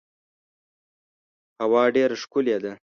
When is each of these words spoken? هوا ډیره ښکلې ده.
هوا 1.61 1.83
ډیره 1.95 2.15
ښکلې 2.21 2.57
ده. 2.63 2.73